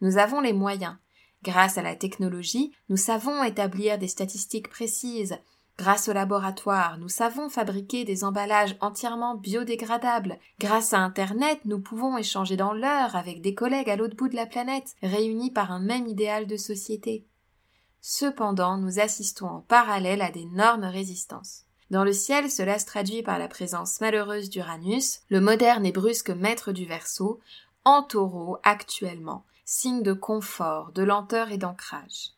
Nous 0.00 0.18
avons 0.18 0.40
les 0.40 0.52
moyens. 0.52 0.96
Grâce 1.42 1.78
à 1.78 1.82
la 1.82 1.96
technologie, 1.96 2.72
nous 2.88 2.96
savons 2.96 3.42
établir 3.42 3.98
des 3.98 4.08
statistiques 4.08 4.68
précises, 4.68 5.38
Grâce 5.78 6.08
au 6.08 6.12
laboratoire, 6.12 6.98
nous 6.98 7.08
savons 7.08 7.48
fabriquer 7.48 8.04
des 8.04 8.24
emballages 8.24 8.76
entièrement 8.80 9.34
biodégradables. 9.34 10.38
Grâce 10.60 10.92
à 10.92 10.98
Internet, 10.98 11.60
nous 11.64 11.80
pouvons 11.80 12.18
échanger 12.18 12.56
dans 12.56 12.74
l'heure 12.74 13.16
avec 13.16 13.40
des 13.40 13.54
collègues 13.54 13.88
à 13.88 13.96
l'autre 13.96 14.14
bout 14.14 14.28
de 14.28 14.36
la 14.36 14.46
planète, 14.46 14.94
réunis 15.02 15.50
par 15.50 15.72
un 15.72 15.80
même 15.80 16.06
idéal 16.06 16.46
de 16.46 16.56
société. 16.56 17.24
Cependant, 18.00 18.76
nous 18.76 19.00
assistons 19.00 19.46
en 19.46 19.60
parallèle 19.60 20.22
à 20.22 20.30
d'énormes 20.30 20.84
résistances. 20.84 21.64
Dans 21.90 22.04
le 22.04 22.12
ciel, 22.12 22.50
cela 22.50 22.78
se 22.78 22.86
traduit 22.86 23.22
par 23.22 23.38
la 23.38 23.48
présence 23.48 24.00
malheureuse 24.00 24.50
d'Uranus, 24.50 25.20
le 25.30 25.40
moderne 25.40 25.86
et 25.86 25.92
brusque 25.92 26.30
maître 26.30 26.72
du 26.72 26.84
Verseau, 26.84 27.40
en 27.84 28.02
taureau 28.02 28.58
actuellement, 28.62 29.44
signe 29.64 30.02
de 30.02 30.12
confort, 30.12 30.92
de 30.92 31.02
lenteur 31.02 31.50
et 31.50 31.58
d'ancrage. 31.58 32.30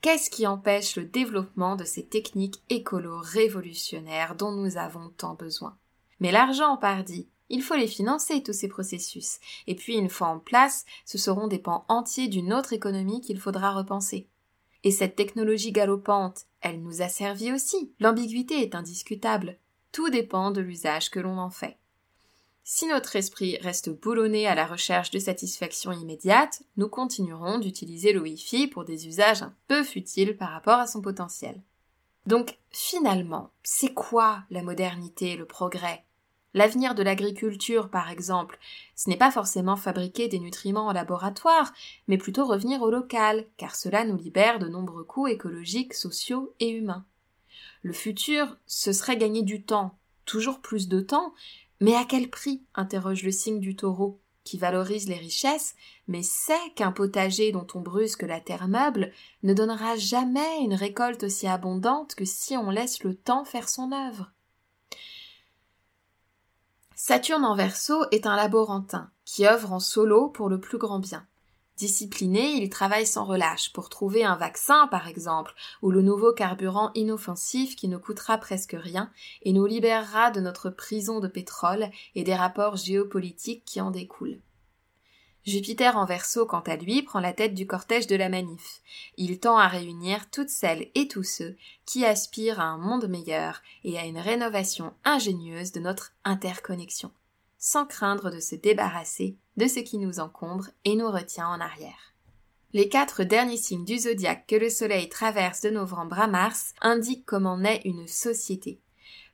Qu'est-ce 0.00 0.30
qui 0.30 0.46
empêche 0.46 0.96
le 0.96 1.04
développement 1.04 1.76
de 1.76 1.84
ces 1.84 2.06
techniques 2.06 2.62
écolo 2.70 3.18
révolutionnaires 3.22 4.34
dont 4.34 4.52
nous 4.52 4.78
avons 4.78 5.10
tant 5.10 5.34
besoin? 5.34 5.76
Mais 6.20 6.32
l'argent, 6.32 6.76
pardi, 6.76 7.28
il 7.50 7.62
faut 7.62 7.74
les 7.74 7.88
financer, 7.88 8.42
tous 8.42 8.52
ces 8.52 8.68
processus. 8.68 9.40
Et 9.66 9.74
puis, 9.74 9.96
une 9.96 10.08
fois 10.08 10.28
en 10.28 10.38
place, 10.38 10.86
ce 11.04 11.18
seront 11.18 11.48
des 11.48 11.58
pans 11.58 11.84
entiers 11.88 12.28
d'une 12.28 12.52
autre 12.52 12.72
économie 12.72 13.20
qu'il 13.20 13.40
faudra 13.40 13.72
repenser. 13.72 14.28
Et 14.84 14.90
cette 14.90 15.16
technologie 15.16 15.72
galopante, 15.72 16.46
elle 16.60 16.80
nous 16.80 17.02
a 17.02 17.08
servi 17.08 17.52
aussi. 17.52 17.92
L'ambiguïté 17.98 18.62
est 18.62 18.74
indiscutable. 18.74 19.58
Tout 19.92 20.08
dépend 20.08 20.52
de 20.52 20.60
l'usage 20.60 21.10
que 21.10 21.20
l'on 21.20 21.38
en 21.38 21.50
fait. 21.50 21.79
Si 22.72 22.86
notre 22.86 23.16
esprit 23.16 23.58
reste 23.62 23.90
boulonné 23.90 24.46
à 24.46 24.54
la 24.54 24.64
recherche 24.64 25.10
de 25.10 25.18
satisfaction 25.18 25.90
immédiate, 25.90 26.62
nous 26.76 26.88
continuerons 26.88 27.58
d'utiliser 27.58 28.12
le 28.12 28.20
Wi-Fi 28.20 28.68
pour 28.68 28.84
des 28.84 29.08
usages 29.08 29.42
un 29.42 29.52
peu 29.66 29.82
futiles 29.82 30.36
par 30.36 30.50
rapport 30.50 30.78
à 30.78 30.86
son 30.86 31.02
potentiel. 31.02 31.60
Donc, 32.26 32.60
finalement, 32.70 33.50
c'est 33.64 33.92
quoi 33.92 34.44
la 34.50 34.62
modernité, 34.62 35.36
le 35.36 35.46
progrès? 35.46 36.04
L'avenir 36.54 36.94
de 36.94 37.02
l'agriculture, 37.02 37.90
par 37.90 38.08
exemple, 38.08 38.56
ce 38.94 39.10
n'est 39.10 39.16
pas 39.16 39.32
forcément 39.32 39.74
fabriquer 39.74 40.28
des 40.28 40.38
nutriments 40.38 40.86
en 40.86 40.92
laboratoire, 40.92 41.72
mais 42.06 42.18
plutôt 42.18 42.46
revenir 42.46 42.82
au 42.82 42.90
local, 42.92 43.48
car 43.56 43.74
cela 43.74 44.04
nous 44.04 44.16
libère 44.16 44.60
de 44.60 44.68
nombreux 44.68 45.02
coûts 45.02 45.26
écologiques, 45.26 45.94
sociaux 45.94 46.54
et 46.60 46.70
humains. 46.70 47.04
Le 47.82 47.92
futur, 47.92 48.58
ce 48.68 48.92
serait 48.92 49.16
gagner 49.16 49.42
du 49.42 49.64
temps, 49.64 49.98
toujours 50.24 50.60
plus 50.60 50.86
de 50.86 51.00
temps, 51.00 51.34
mais 51.80 51.94
à 51.94 52.04
quel 52.04 52.30
prix 52.30 52.62
interroge 52.74 53.22
le 53.22 53.32
signe 53.32 53.60
du 53.60 53.74
taureau, 53.74 54.20
qui 54.44 54.58
valorise 54.58 55.08
les 55.08 55.16
richesses, 55.16 55.74
mais 56.08 56.22
sait 56.22 56.70
qu'un 56.76 56.92
potager 56.92 57.52
dont 57.52 57.66
on 57.74 57.80
brusque 57.80 58.22
la 58.22 58.40
terre 58.40 58.68
meuble 58.68 59.12
ne 59.42 59.54
donnera 59.54 59.96
jamais 59.96 60.60
une 60.60 60.74
récolte 60.74 61.24
aussi 61.24 61.46
abondante 61.46 62.14
que 62.14 62.24
si 62.24 62.56
on 62.56 62.70
laisse 62.70 63.02
le 63.02 63.14
temps 63.14 63.44
faire 63.44 63.68
son 63.68 63.92
œuvre. 63.92 64.32
Saturne 66.94 67.44
en 67.44 67.54
verso 67.54 68.04
est 68.10 68.26
un 68.26 68.36
laborantin 68.36 69.10
qui 69.24 69.46
œuvre 69.46 69.72
en 69.72 69.80
solo 69.80 70.28
pour 70.28 70.48
le 70.48 70.60
plus 70.60 70.78
grand 70.78 70.98
bien. 70.98 71.26
Discipliné, 71.80 72.56
il 72.56 72.68
travaille 72.68 73.06
sans 73.06 73.24
relâche 73.24 73.72
pour 73.72 73.88
trouver 73.88 74.22
un 74.22 74.36
vaccin, 74.36 74.86
par 74.88 75.08
exemple, 75.08 75.54
ou 75.80 75.90
le 75.90 76.02
nouveau 76.02 76.34
carburant 76.34 76.90
inoffensif 76.94 77.74
qui 77.74 77.88
ne 77.88 77.96
coûtera 77.96 78.36
presque 78.36 78.76
rien 78.78 79.10
et 79.44 79.54
nous 79.54 79.64
libérera 79.64 80.30
de 80.30 80.40
notre 80.40 80.68
prison 80.68 81.20
de 81.20 81.26
pétrole 81.26 81.88
et 82.14 82.22
des 82.22 82.34
rapports 82.34 82.76
géopolitiques 82.76 83.64
qui 83.64 83.80
en 83.80 83.90
découlent. 83.90 84.42
Jupiter 85.46 85.96
en 85.96 86.04
verso, 86.04 86.44
quant 86.44 86.60
à 86.60 86.76
lui, 86.76 87.00
prend 87.00 87.20
la 87.20 87.32
tête 87.32 87.54
du 87.54 87.66
cortège 87.66 88.06
de 88.06 88.16
la 88.16 88.28
manif. 88.28 88.82
Il 89.16 89.40
tend 89.40 89.56
à 89.56 89.66
réunir 89.66 90.28
toutes 90.30 90.50
celles 90.50 90.90
et 90.94 91.08
tous 91.08 91.24
ceux 91.24 91.56
qui 91.86 92.04
aspirent 92.04 92.60
à 92.60 92.64
un 92.64 92.76
monde 92.76 93.08
meilleur 93.08 93.62
et 93.84 93.98
à 93.98 94.04
une 94.04 94.18
rénovation 94.18 94.92
ingénieuse 95.06 95.72
de 95.72 95.80
notre 95.80 96.12
interconnexion 96.24 97.10
sans 97.60 97.86
craindre 97.86 98.30
de 98.30 98.40
se 98.40 98.56
débarrasser 98.56 99.36
de 99.56 99.68
ce 99.68 99.78
qui 99.78 99.98
nous 99.98 100.18
encombre 100.18 100.70
et 100.84 100.96
nous 100.96 101.10
retient 101.10 101.46
en 101.46 101.60
arrière. 101.60 102.14
Les 102.72 102.88
quatre 102.88 103.22
derniers 103.22 103.58
signes 103.58 103.84
du 103.84 103.98
zodiaque 103.98 104.46
que 104.46 104.56
le 104.56 104.70
Soleil 104.70 105.08
traverse 105.08 105.60
de 105.60 105.70
novembre 105.70 106.18
à 106.18 106.26
mars 106.26 106.72
indiquent 106.80 107.26
comment 107.26 107.58
naît 107.58 107.82
une 107.84 108.08
société, 108.08 108.80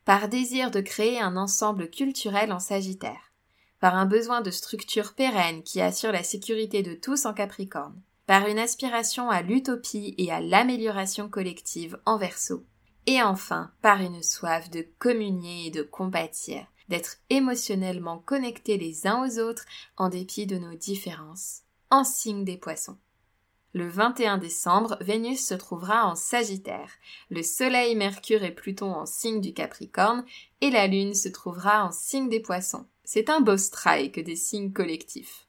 par 0.05 0.29
désir 0.29 0.71
de 0.71 0.81
créer 0.81 1.21
un 1.21 1.37
ensemble 1.37 1.89
culturel 1.89 2.53
en 2.53 2.59
Sagittaire, 2.59 3.33
par 3.79 3.95
un 3.95 4.07
besoin 4.07 4.41
de 4.41 4.51
structure 4.51 5.15
pérenne 5.15 5.63
qui 5.63 5.81
assure 5.81 6.13
la 6.13 6.23
sécurité 6.23 6.83
de 6.83 6.95
tous 6.95 7.27
en 7.27 7.35
Capricorne, 7.35 8.01
par 8.27 8.49
une 8.49 8.59
aspiration 8.59 9.31
à 9.31 9.43
l'utopie 9.43 10.15
et 10.19 10.33
à 10.33 10.41
l'amélioration 10.41 11.29
collective 11.29 11.99
en 12.07 12.17
Verseau, 12.17 12.65
et 13.07 13.23
enfin 13.23 13.71
par 13.83 14.01
une 14.01 14.23
soif 14.23 14.71
de 14.71 14.85
communier 14.99 15.67
et 15.67 15.71
de 15.71 15.83
compatir, 15.83 16.67
d'être 16.89 17.19
émotionnellement 17.31 18.19
connectés 18.19 18.79
les 18.79 19.07
uns 19.07 19.27
aux 19.27 19.39
autres 19.39 19.65
en 19.97 20.09
dépit 20.09 20.47
de 20.47 20.59
nos 20.59 20.75
différences, 20.75 21.63
en 21.91 22.05
signe 22.05 22.45
des 22.45 22.57
poissons. 22.57 22.99
Le 23.77 23.89
21 23.89 24.39
décembre, 24.39 24.97
Vénus 25.03 25.47
se 25.47 25.53
trouvera 25.53 26.07
en 26.07 26.15
Sagittaire, 26.15 26.91
le 27.29 27.43
Soleil, 27.43 27.95
Mercure 27.95 28.43
et 28.43 28.55
Pluton 28.55 28.91
en 28.91 29.05
signe 29.05 29.43
du 29.43 29.53
Capricorne, 29.53 30.25
et 30.63 30.71
la 30.71 30.87
Lune 30.87 31.15
se 31.15 31.29
trouvera 31.29 31.85
en 31.85 31.93
signe 31.93 32.31
des 32.31 32.41
poissons. 32.41 32.87
C'est 33.05 33.29
un 33.29 33.41
beau 33.41 33.59
strike 33.59 34.19
des 34.19 34.35
signes 34.35 34.73
collectifs. 34.73 35.47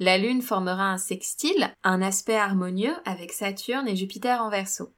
La 0.00 0.18
Lune 0.18 0.42
formera 0.42 0.90
un 0.90 0.98
sextile, 0.98 1.72
un 1.84 2.02
aspect 2.02 2.34
harmonieux 2.34 2.96
avec 3.04 3.32
Saturne 3.32 3.86
et 3.86 3.94
Jupiter 3.94 4.42
en 4.42 4.50
Verseau. 4.50 4.92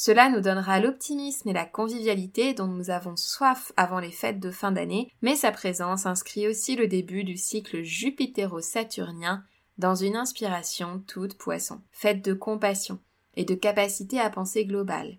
Cela 0.00 0.30
nous 0.30 0.40
donnera 0.40 0.78
l'optimisme 0.78 1.48
et 1.48 1.52
la 1.52 1.64
convivialité 1.64 2.54
dont 2.54 2.68
nous 2.68 2.90
avons 2.90 3.16
soif 3.16 3.72
avant 3.76 3.98
les 3.98 4.12
fêtes 4.12 4.38
de 4.38 4.52
fin 4.52 4.70
d'année, 4.70 5.10
mais 5.22 5.34
sa 5.34 5.50
présence 5.50 6.06
inscrit 6.06 6.46
aussi 6.46 6.76
le 6.76 6.86
début 6.86 7.24
du 7.24 7.36
cycle 7.36 7.82
jupitero-saturnien 7.82 9.42
dans 9.76 9.96
une 9.96 10.14
inspiration 10.14 11.02
toute 11.08 11.36
poisson, 11.36 11.80
faite 11.90 12.24
de 12.24 12.32
compassion 12.32 13.00
et 13.34 13.44
de 13.44 13.56
capacité 13.56 14.20
à 14.20 14.30
penser 14.30 14.66
globale. 14.66 15.18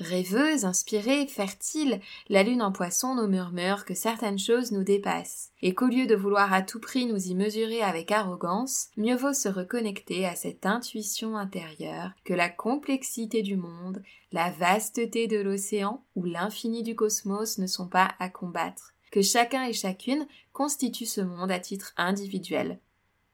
Rêveuse, 0.00 0.64
inspirée, 0.64 1.26
fertile, 1.26 2.00
la 2.28 2.42
lune 2.42 2.62
en 2.62 2.72
poisson 2.72 3.14
nous 3.14 3.28
murmure 3.28 3.84
que 3.84 3.94
certaines 3.94 4.38
choses 4.38 4.72
nous 4.72 4.84
dépassent, 4.84 5.50
et 5.60 5.74
qu'au 5.74 5.86
lieu 5.86 6.06
de 6.06 6.16
vouloir 6.16 6.52
à 6.52 6.62
tout 6.62 6.80
prix 6.80 7.06
nous 7.06 7.28
y 7.28 7.34
mesurer 7.34 7.82
avec 7.82 8.10
arrogance, 8.10 8.88
mieux 8.96 9.14
vaut 9.14 9.34
se 9.34 9.48
reconnecter 9.48 10.26
à 10.26 10.34
cette 10.34 10.64
intuition 10.66 11.36
intérieure 11.36 12.12
que 12.24 12.34
la 12.34 12.48
complexité 12.48 13.42
du 13.42 13.56
monde, 13.56 14.02
la 14.32 14.50
vasteté 14.50 15.26
de 15.26 15.38
l'océan 15.38 16.02
ou 16.16 16.24
l'infini 16.24 16.82
du 16.82 16.96
cosmos 16.96 17.58
ne 17.58 17.66
sont 17.66 17.88
pas 17.88 18.12
à 18.18 18.28
combattre, 18.30 18.94
que 19.12 19.22
chacun 19.22 19.66
et 19.66 19.74
chacune 19.74 20.26
constituent 20.52 21.06
ce 21.06 21.20
monde 21.20 21.52
à 21.52 21.60
titre 21.60 21.92
individuel, 21.98 22.80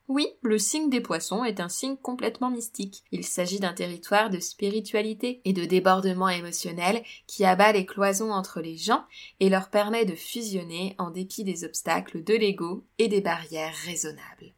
oui, 0.09 0.27
le 0.41 0.59
signe 0.59 0.89
des 0.89 1.03
poissons 1.03 1.45
est 1.45 1.61
un 1.61 1.69
signe 1.69 1.97
complètement 1.97 2.51
mystique. 2.51 3.05
Il 3.13 3.27
s'agit 3.27 3.61
d'un 3.61 3.75
territoire 3.75 4.31
de 4.31 4.41
spiritualité 4.41 5.43
et 5.45 5.53
de 5.53 5.67
débordement 5.67 6.31
émotionnel 6.31 7.03
qui 7.27 7.45
abat 7.45 7.73
les 7.73 7.85
cloisons 7.85 8.33
entre 8.33 8.63
les 8.63 8.79
gens 8.79 9.05
et 9.39 9.51
leur 9.51 9.69
permet 9.69 10.07
de 10.07 10.15
fusionner 10.15 10.95
en 10.97 11.11
dépit 11.11 11.45
des 11.45 11.65
obstacles 11.65 12.25
de 12.25 12.33
l'ego 12.33 12.87
et 12.97 13.09
des 13.09 13.21
barrières 13.21 13.75
raisonnables. 13.85 14.55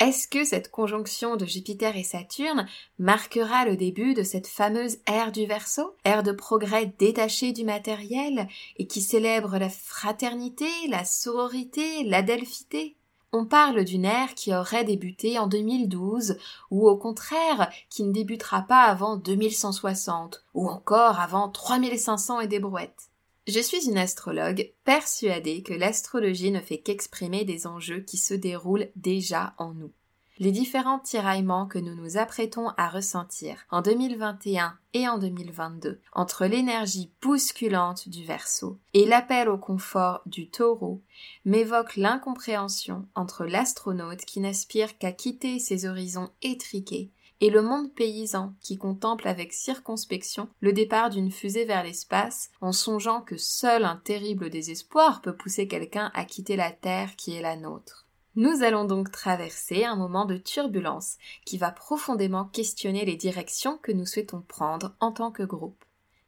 Est-ce 0.00 0.26
que 0.26 0.42
cette 0.44 0.70
conjonction 0.70 1.36
de 1.36 1.44
Jupiter 1.44 1.96
et 1.96 2.02
Saturne 2.02 2.66
marquera 2.98 3.66
le 3.66 3.76
début 3.76 4.14
de 4.14 4.22
cette 4.22 4.48
fameuse 4.48 4.96
ère 5.06 5.32
du 5.32 5.44
Verseau, 5.44 5.94
ère 6.04 6.22
de 6.22 6.32
progrès 6.32 6.92
détaché 6.98 7.52
du 7.52 7.64
matériel 7.64 8.48
et 8.78 8.86
qui 8.86 9.02
célèbre 9.02 9.58
la 9.58 9.68
fraternité, 9.68 10.68
la 10.88 11.04
sororité, 11.04 12.04
l'adelphité 12.04 12.96
on 13.34 13.46
parle 13.46 13.84
d'une 13.84 14.04
ère 14.04 14.34
qui 14.36 14.54
aurait 14.54 14.84
débuté 14.84 15.40
en 15.40 15.48
2012, 15.48 16.38
ou 16.70 16.88
au 16.88 16.96
contraire, 16.96 17.68
qui 17.90 18.04
ne 18.04 18.12
débutera 18.12 18.62
pas 18.62 18.82
avant 18.82 19.16
2160, 19.16 20.44
ou 20.54 20.68
encore 20.68 21.18
avant 21.18 21.48
3500 21.48 22.40
et 22.40 22.46
des 22.46 22.60
brouettes. 22.60 23.10
Je 23.48 23.58
suis 23.58 23.88
une 23.88 23.98
astrologue 23.98 24.72
persuadée 24.84 25.64
que 25.64 25.74
l'astrologie 25.74 26.52
ne 26.52 26.60
fait 26.60 26.78
qu'exprimer 26.78 27.44
des 27.44 27.66
enjeux 27.66 28.00
qui 28.00 28.18
se 28.18 28.34
déroulent 28.34 28.88
déjà 28.94 29.54
en 29.58 29.74
nous. 29.74 29.90
Les 30.38 30.50
différents 30.50 30.98
tiraillements 30.98 31.66
que 31.66 31.78
nous 31.78 31.94
nous 31.94 32.16
apprêtons 32.16 32.68
à 32.76 32.88
ressentir 32.88 33.64
en 33.70 33.82
2021 33.82 34.76
et 34.92 35.08
en 35.08 35.18
2022 35.18 36.00
entre 36.12 36.46
l'énergie 36.46 37.12
bousculante 37.22 38.08
du 38.08 38.24
Verseau 38.24 38.78
et 38.94 39.06
l'appel 39.06 39.48
au 39.48 39.58
confort 39.58 40.22
du 40.26 40.48
Taureau 40.50 41.02
m'évoquent 41.44 41.96
l'incompréhension 41.96 43.06
entre 43.14 43.44
l'astronaute 43.44 44.24
qui 44.24 44.40
n'aspire 44.40 44.98
qu'à 44.98 45.12
quitter 45.12 45.58
ses 45.58 45.86
horizons 45.86 46.30
étriqués 46.42 47.10
et 47.40 47.50
le 47.50 47.62
monde 47.62 47.92
paysan 47.92 48.54
qui 48.60 48.76
contemple 48.76 49.28
avec 49.28 49.52
circonspection 49.52 50.48
le 50.60 50.72
départ 50.72 51.10
d'une 51.10 51.30
fusée 51.30 51.64
vers 51.64 51.84
l'espace 51.84 52.50
en 52.60 52.72
songeant 52.72 53.20
que 53.20 53.36
seul 53.36 53.84
un 53.84 53.96
terrible 53.96 54.50
désespoir 54.50 55.20
peut 55.20 55.36
pousser 55.36 55.68
quelqu'un 55.68 56.10
à 56.14 56.24
quitter 56.24 56.56
la 56.56 56.72
Terre 56.72 57.16
qui 57.16 57.34
est 57.34 57.42
la 57.42 57.56
nôtre. 57.56 58.03
Nous 58.36 58.62
allons 58.62 58.84
donc 58.84 59.10
traverser 59.10 59.84
un 59.84 59.96
moment 59.96 60.24
de 60.24 60.36
turbulence 60.36 61.16
qui 61.44 61.58
va 61.58 61.70
profondément 61.70 62.44
questionner 62.46 63.04
les 63.04 63.16
directions 63.16 63.78
que 63.78 63.92
nous 63.92 64.06
souhaitons 64.06 64.40
prendre 64.40 64.94
en 65.00 65.12
tant 65.12 65.30
que 65.30 65.42
groupe. 65.42 65.84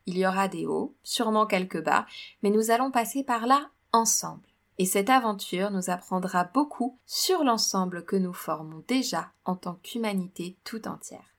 Il 0.07 0.17
y 0.17 0.27
aura 0.27 0.49
des 0.49 0.67
hauts, 0.67 0.95
sûrement 1.03 1.47
quelques 1.47 1.83
bas, 1.83 2.07
mais 2.43 2.51
nous 2.51 2.71
allons 2.71 2.91
passer 2.91 3.25
par 3.25 3.47
là 3.47 3.71
ensemble 3.93 4.49
et 4.79 4.87
cette 4.87 5.11
aventure 5.11 5.71
nous 5.71 5.91
apprendra 5.91 6.45
beaucoup 6.45 6.99
sur 7.07 7.45
l'ensemble 7.45 8.05
que 8.05 8.17
nous 8.17 8.33
formons 8.33 8.85
déjà 8.87 9.33
en 9.45 9.57
tant 9.57 9.79
qu'humanité 9.83 10.57
tout 10.65 10.87
entière. 10.87 11.35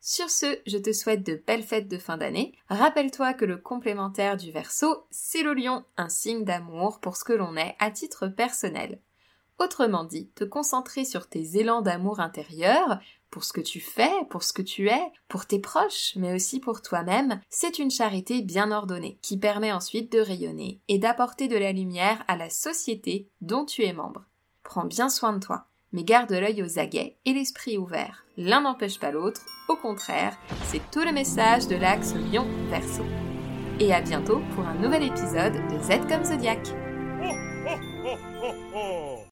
Sur 0.00 0.28
ce, 0.28 0.58
je 0.66 0.76
te 0.76 0.92
souhaite 0.92 1.24
de 1.24 1.42
belles 1.46 1.62
fêtes 1.62 1.88
de 1.88 1.96
fin 1.96 2.18
d'année. 2.18 2.52
Rappelle-toi 2.68 3.32
que 3.32 3.46
le 3.46 3.56
complémentaire 3.56 4.36
du 4.36 4.52
verso, 4.52 5.06
c'est 5.10 5.42
le 5.42 5.54
lion, 5.54 5.84
un 5.96 6.10
signe 6.10 6.44
d'amour 6.44 7.00
pour 7.00 7.16
ce 7.16 7.24
que 7.24 7.32
l'on 7.32 7.56
est 7.56 7.74
à 7.78 7.90
titre 7.90 8.28
personnel. 8.28 9.00
Autrement 9.58 10.04
dit, 10.04 10.28
te 10.34 10.44
concentrer 10.44 11.04
sur 11.04 11.28
tes 11.28 11.58
élans 11.58 11.80
d'amour 11.80 12.20
intérieur, 12.20 12.98
pour 13.30 13.44
ce 13.44 13.52
que 13.52 13.60
tu 13.60 13.80
fais, 13.80 14.12
pour 14.30 14.44
ce 14.44 14.52
que 14.52 14.62
tu 14.62 14.88
es, 14.88 15.12
pour 15.26 15.46
tes 15.46 15.58
proches, 15.58 16.12
mais 16.14 16.32
aussi 16.34 16.60
pour 16.60 16.82
toi-même, 16.82 17.40
c'est 17.50 17.80
une 17.80 17.90
charité 17.90 18.42
bien 18.42 18.70
ordonnée, 18.70 19.18
qui 19.22 19.36
permet 19.36 19.72
ensuite 19.72 20.12
de 20.12 20.20
rayonner 20.20 20.80
et 20.86 20.98
d'apporter 20.98 21.48
de 21.48 21.56
la 21.56 21.72
lumière 21.72 22.24
à 22.28 22.36
la 22.36 22.48
société 22.48 23.28
dont 23.40 23.64
tu 23.64 23.82
es 23.84 23.92
membre. 23.92 24.24
Prends 24.62 24.84
bien 24.84 25.08
soin 25.08 25.32
de 25.32 25.44
toi, 25.44 25.66
mais 25.92 26.04
garde 26.04 26.30
l'œil 26.30 26.62
aux 26.62 26.78
aguets 26.78 27.16
et 27.24 27.32
l'esprit 27.32 27.76
ouvert. 27.76 28.24
L'un 28.36 28.60
n'empêche 28.60 29.00
pas 29.00 29.10
l'autre, 29.10 29.42
au 29.68 29.76
contraire, 29.76 30.38
c'est 30.66 30.82
tout 30.92 31.02
le 31.02 31.12
message 31.12 31.66
de 31.66 31.76
l'axe 31.76 32.14
Lion-Verso. 32.14 33.02
Et 33.80 33.92
à 33.92 34.00
bientôt 34.00 34.40
pour 34.54 34.64
un 34.64 34.74
nouvel 34.74 35.02
épisode 35.02 35.54
de 35.54 35.78
Z 35.82 36.06
comme 36.08 36.24
Zodiac. 36.24 36.68